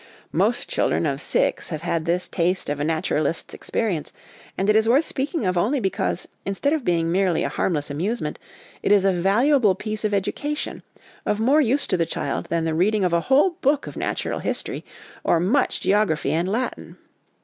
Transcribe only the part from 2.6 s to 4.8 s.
of a naturalist's experience, and it